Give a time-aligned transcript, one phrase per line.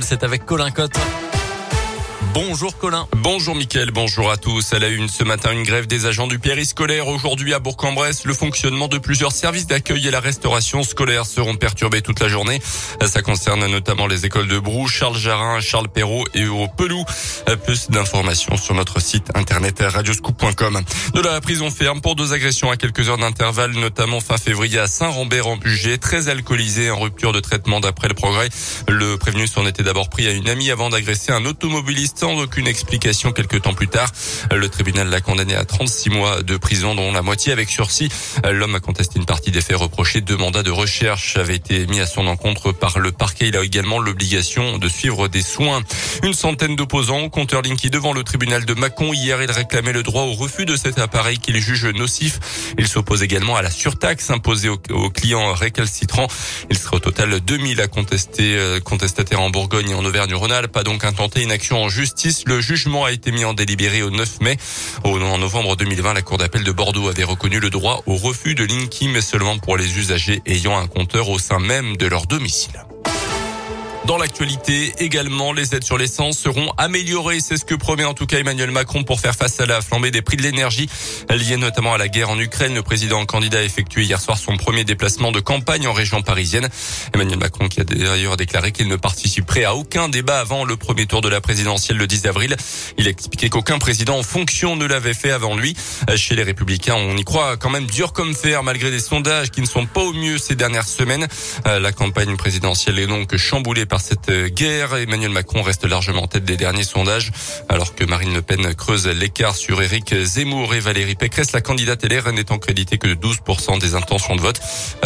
[0.00, 0.96] C'est avec Colin Cotte.
[2.34, 3.06] Bonjour Colin.
[3.18, 4.72] Bonjour Mickaël, bonjour à tous.
[4.72, 7.06] À la une ce matin, une grève des agents du périscolaire.
[7.06, 12.02] Aujourd'hui à Bourg-en-Bresse, le fonctionnement de plusieurs services d'accueil et la restauration scolaire seront perturbés
[12.02, 12.60] toute la journée.
[13.06, 17.04] Ça concerne notamment les écoles de Brou, Charles Jarin, Charles Perrault et au Pelou.
[17.66, 20.80] Plus d'informations sur notre site internet radioscoop.com.
[21.14, 24.88] De la prison ferme pour deux agressions à quelques heures d'intervalle, notamment fin février à
[24.88, 28.48] Saint-Rambert en Bugey, très alcoolisé en rupture de traitement d'après le progrès.
[28.88, 32.66] Le prévenu s'en était d'abord pris à une amie avant d'agresser un automobiliste sans aucune
[32.66, 34.10] explication quelques temps plus tard.
[34.50, 38.08] Le tribunal l'a condamné à 36 mois de prison, dont la moitié avec sursis.
[38.50, 40.22] L'homme a contesté une partie des faits reprochés.
[40.22, 43.48] Deux mandats de recherche avaient été mis à son encontre par le parquet.
[43.48, 45.82] Il a également l'obligation de suivre des soins.
[46.22, 49.12] Une centaine d'opposants au compteur Linky devant le tribunal de Mâcon.
[49.12, 52.72] Hier, il réclamait le droit au refus de cet appareil qu'il juge nocif.
[52.78, 56.28] Il s'oppose également à la surtaxe imposée aux, clients récalcitrants.
[56.70, 60.72] Il sera au total 2000 à contester, euh, contestataires en Bourgogne et en Auvergne-Rhône-Alpes.
[60.72, 62.13] Pas donc intenté une action en justice
[62.46, 64.56] le jugement a été mis en délibéré au 9 mai.
[65.04, 68.54] Au, en novembre 2020, la Cour d'appel de Bordeaux avait reconnu le droit au refus
[68.54, 72.26] de Linky, mais seulement pour les usagers ayant un compteur au sein même de leur
[72.26, 72.84] domicile.
[74.06, 77.40] Dans l'actualité également, les aides sur l'essence seront améliorées.
[77.40, 80.10] C'est ce que promet en tout cas Emmanuel Macron pour faire face à la flambée
[80.10, 80.90] des prix de l'énergie
[81.30, 82.74] liée notamment à la guerre en Ukraine.
[82.74, 86.68] Le président candidat a effectué hier soir son premier déplacement de campagne en région parisienne.
[87.14, 91.06] Emmanuel Macron qui a d'ailleurs déclaré qu'il ne participerait à aucun débat avant le premier
[91.06, 92.56] tour de la présidentielle le 10 avril.
[92.98, 95.74] Il a expliqué qu'aucun président en fonction ne l'avait fait avant lui.
[96.16, 99.62] Chez les Républicains, on y croit quand même dur comme fer malgré des sondages qui
[99.62, 101.26] ne sont pas au mieux ces dernières semaines.
[101.64, 104.96] La campagne présidentielle est donc chamboulée cette euh, guerre.
[104.96, 107.32] Emmanuel Macron reste largement en tête des derniers sondages,
[107.68, 111.52] alors que Marine Le Pen creuse l'écart sur Éric Zemmour et Valérie Pécresse.
[111.52, 114.60] La candidate LR n'étant créditée que de 12% des intentions de vote.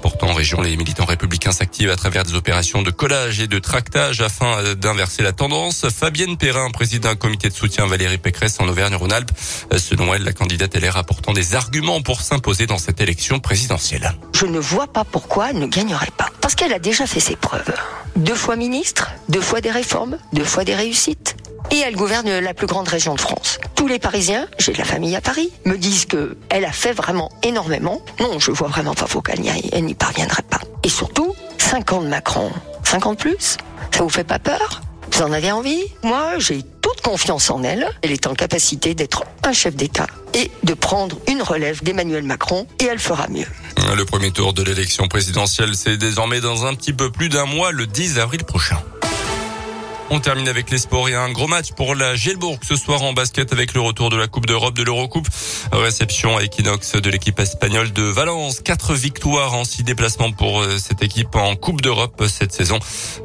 [0.00, 3.58] Pourtant, en région, les militants républicains s'activent à travers des opérations de collage et de
[3.58, 5.88] tractage afin euh, d'inverser la tendance.
[5.88, 9.30] Fabienne Perrin préside un comité de soutien à Valérie Pécresse en Auvergne-Rhône-Alpes.
[9.72, 14.12] Euh, selon elle, la candidate LR apportant des arguments pour s'imposer dans cette élection présidentielle.
[14.34, 16.28] Je ne vois pas pourquoi elle ne gagnerait pas.
[16.40, 17.72] Parce qu'elle a déjà fait ses preuves.
[18.16, 21.34] Deux fois ministre, deux fois des réformes, deux fois des réussites.
[21.70, 23.58] Et elle gouverne la plus grande région de France.
[23.74, 26.92] Tous les Parisiens, j'ai de la famille à Paris, me disent que elle a fait
[26.92, 28.02] vraiment énormément.
[28.20, 30.60] Non, je vois vraiment pas faut qu'elle n'y parviendrait pas.
[30.84, 32.50] Et surtout, 5 ans de Macron.
[32.84, 33.56] 50 plus
[33.90, 34.82] Ça vous fait pas peur?
[35.10, 35.82] Vous en avez envie?
[36.02, 36.62] Moi, j'ai
[37.02, 37.88] confiance en elle.
[38.02, 42.66] Elle est en capacité d'être un chef d'État et de prendre une relève d'Emmanuel Macron
[42.80, 43.46] et elle fera mieux.
[43.96, 47.72] Le premier tour de l'élection présidentielle, c'est désormais dans un petit peu plus d'un mois,
[47.72, 48.82] le 10 avril prochain.
[50.10, 53.12] On termine avec les sports et un gros match pour la Gelbourg ce soir en
[53.12, 55.26] basket avec le retour de la Coupe d'Europe de l'Eurocoupe.
[55.72, 58.60] Réception à Equinox de l'équipe espagnole de Valence.
[58.60, 62.78] Quatre victoires en six déplacements pour euh, cette équipe en Coupe d'Europe cette saison.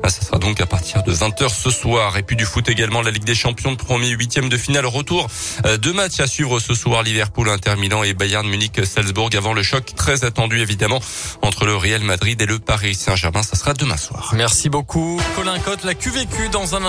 [0.03, 2.17] Ah, ça sera donc à partir de 20h ce soir.
[2.17, 5.27] Et puis du foot également, la Ligue des Champions, premier huitième de finale retour.
[5.65, 9.53] Euh, deux matchs à suivre ce soir, Liverpool, Inter Milan et Bayern Munich, Salzbourg avant
[9.53, 10.99] le choc très attendu évidemment
[11.41, 13.43] entre le Real Madrid et le Paris Saint-Germain.
[13.43, 14.31] Ça sera demain soir.
[14.35, 15.83] Merci beaucoup Colin Cotte.
[15.83, 16.49] La QVQ